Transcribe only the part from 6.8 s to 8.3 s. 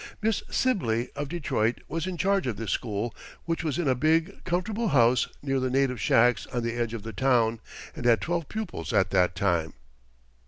of the town, and had